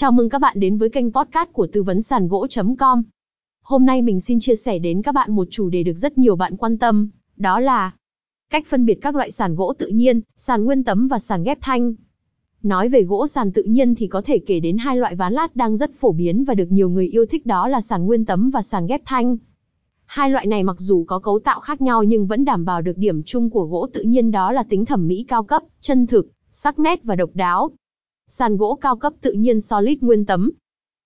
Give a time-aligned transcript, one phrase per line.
[0.00, 3.02] Chào mừng các bạn đến với kênh podcast của tư vấn sàn gỗ.com.
[3.62, 6.36] Hôm nay mình xin chia sẻ đến các bạn một chủ đề được rất nhiều
[6.36, 7.94] bạn quan tâm, đó là
[8.50, 11.58] cách phân biệt các loại sàn gỗ tự nhiên, sàn nguyên tấm và sàn ghép
[11.60, 11.94] thanh.
[12.62, 15.56] Nói về gỗ sàn tự nhiên thì có thể kể đến hai loại ván lát
[15.56, 18.50] đang rất phổ biến và được nhiều người yêu thích đó là sàn nguyên tấm
[18.50, 19.36] và sàn ghép thanh.
[20.04, 22.96] Hai loại này mặc dù có cấu tạo khác nhau nhưng vẫn đảm bảo được
[22.96, 26.26] điểm chung của gỗ tự nhiên đó là tính thẩm mỹ cao cấp, chân thực,
[26.50, 27.70] sắc nét và độc đáo.
[28.32, 30.50] Sàn gỗ cao cấp tự nhiên solid nguyên tấm.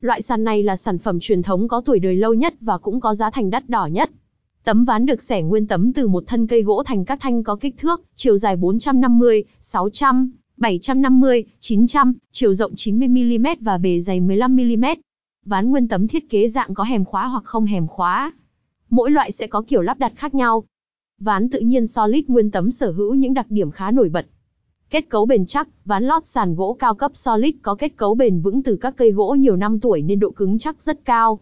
[0.00, 3.00] Loại sàn này là sản phẩm truyền thống có tuổi đời lâu nhất và cũng
[3.00, 4.10] có giá thành đắt đỏ nhất.
[4.64, 7.56] Tấm ván được xẻ nguyên tấm từ một thân cây gỗ thành các thanh có
[7.56, 14.96] kích thước, chiều dài 450, 600, 750, 900, chiều rộng 90mm và bề dày 15mm.
[15.44, 18.32] Ván nguyên tấm thiết kế dạng có hèm khóa hoặc không hèm khóa.
[18.90, 20.64] Mỗi loại sẽ có kiểu lắp đặt khác nhau.
[21.18, 24.26] Ván tự nhiên solid nguyên tấm sở hữu những đặc điểm khá nổi bật.
[24.90, 28.40] Kết cấu bền chắc, ván lót sàn gỗ cao cấp solid có kết cấu bền
[28.40, 31.40] vững từ các cây gỗ nhiều năm tuổi nên độ cứng chắc rất cao.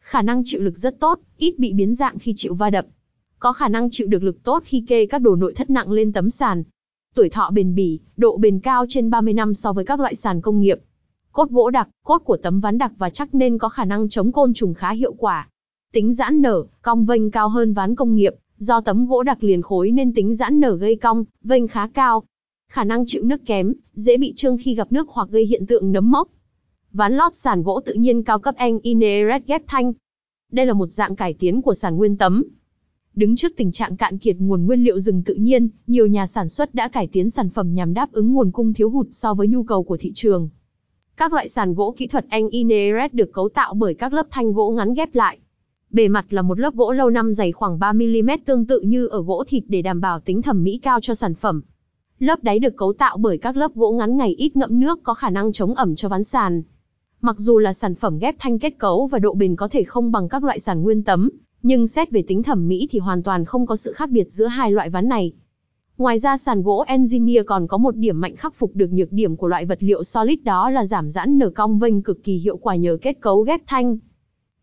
[0.00, 2.86] Khả năng chịu lực rất tốt, ít bị biến dạng khi chịu va đập.
[3.38, 6.12] Có khả năng chịu được lực tốt khi kê các đồ nội thất nặng lên
[6.12, 6.62] tấm sàn.
[7.14, 10.40] Tuổi thọ bền bỉ, độ bền cao trên 30 năm so với các loại sàn
[10.40, 10.80] công nghiệp.
[11.32, 14.32] Cốt gỗ đặc, cốt của tấm ván đặc và chắc nên có khả năng chống
[14.32, 15.48] côn trùng khá hiệu quả.
[15.92, 19.62] Tính giãn nở, cong vênh cao hơn ván công nghiệp, do tấm gỗ đặc liền
[19.62, 22.22] khối nên tính giãn nở gây cong, vênh khá cao.
[22.70, 25.92] Khả năng chịu nước kém, dễ bị trương khi gặp nước hoặc gây hiện tượng
[25.92, 26.28] nấm mốc.
[26.92, 28.78] Ván lót sàn gỗ tự nhiên cao cấp Anh
[29.46, 29.92] ghép thanh.
[30.52, 32.44] Đây là một dạng cải tiến của sàn nguyên tấm.
[33.14, 36.48] Đứng trước tình trạng cạn kiệt nguồn nguyên liệu rừng tự nhiên, nhiều nhà sản
[36.48, 39.48] xuất đã cải tiến sản phẩm nhằm đáp ứng nguồn cung thiếu hụt so với
[39.48, 40.48] nhu cầu của thị trường.
[41.16, 42.48] Các loại sàn gỗ kỹ thuật Anh
[43.12, 45.38] được cấu tạo bởi các lớp thanh gỗ ngắn ghép lại.
[45.90, 49.22] Bề mặt là một lớp gỗ lâu năm dày khoảng 3mm tương tự như ở
[49.22, 51.62] gỗ thịt để đảm bảo tính thẩm mỹ cao cho sản phẩm.
[52.20, 55.14] Lớp đáy được cấu tạo bởi các lớp gỗ ngắn ngày ít ngậm nước có
[55.14, 56.62] khả năng chống ẩm cho ván sàn.
[57.20, 60.12] Mặc dù là sản phẩm ghép thanh kết cấu và độ bền có thể không
[60.12, 61.30] bằng các loại sàn nguyên tấm,
[61.62, 64.46] nhưng xét về tính thẩm mỹ thì hoàn toàn không có sự khác biệt giữa
[64.46, 65.32] hai loại ván này.
[65.98, 69.36] Ngoài ra sàn gỗ Engineer còn có một điểm mạnh khắc phục được nhược điểm
[69.36, 72.56] của loại vật liệu solid đó là giảm giãn nở cong vênh cực kỳ hiệu
[72.56, 73.98] quả nhờ kết cấu ghép thanh.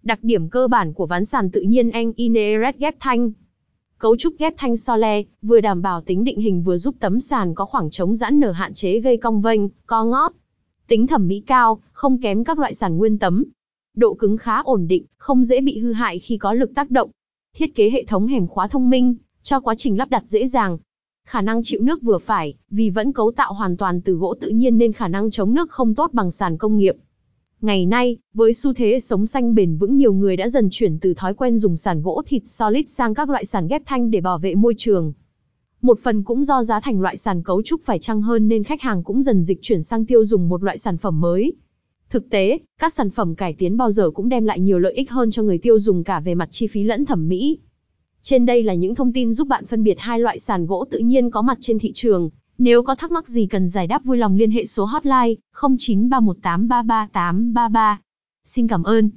[0.03, 3.31] Đặc điểm cơ bản của ván sàn tự nhiên engineered ghép thanh.
[3.99, 7.19] Cấu trúc ghép thanh so le, vừa đảm bảo tính định hình vừa giúp tấm
[7.19, 10.31] sàn có khoảng trống giãn nở hạn chế gây cong vênh, co ngót.
[10.87, 13.43] Tính thẩm mỹ cao, không kém các loại sàn nguyên tấm.
[13.95, 17.09] Độ cứng khá ổn định, không dễ bị hư hại khi có lực tác động.
[17.55, 20.77] Thiết kế hệ thống hẻm khóa thông minh, cho quá trình lắp đặt dễ dàng.
[21.27, 24.49] Khả năng chịu nước vừa phải, vì vẫn cấu tạo hoàn toàn từ gỗ tự
[24.49, 26.95] nhiên nên khả năng chống nước không tốt bằng sàn công nghiệp.
[27.61, 31.13] Ngày nay, với xu thế sống xanh bền vững nhiều người đã dần chuyển từ
[31.13, 34.39] thói quen dùng sàn gỗ thịt solid sang các loại sàn ghép thanh để bảo
[34.39, 35.13] vệ môi trường.
[35.81, 38.81] Một phần cũng do giá thành loại sàn cấu trúc phải chăng hơn nên khách
[38.81, 41.53] hàng cũng dần dịch chuyển sang tiêu dùng một loại sản phẩm mới.
[42.09, 45.11] Thực tế, các sản phẩm cải tiến bao giờ cũng đem lại nhiều lợi ích
[45.11, 47.57] hơn cho người tiêu dùng cả về mặt chi phí lẫn thẩm mỹ.
[48.21, 50.99] Trên đây là những thông tin giúp bạn phân biệt hai loại sàn gỗ tự
[50.99, 52.29] nhiên có mặt trên thị trường.
[52.57, 57.95] Nếu có thắc mắc gì cần giải đáp vui lòng liên hệ số hotline 0931833833.
[58.45, 59.09] Xin cảm ơn.